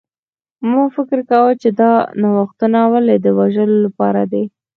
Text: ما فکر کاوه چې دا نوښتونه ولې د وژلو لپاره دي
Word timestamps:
ما 0.69 0.83
فکر 0.95 1.17
کاوه 1.29 1.53
چې 1.61 1.69
دا 1.79 1.91
نوښتونه 2.21 2.79
ولې 2.93 3.15
د 3.19 3.27
وژلو 3.39 3.77
لپاره 3.85 4.21
دي 4.31 4.43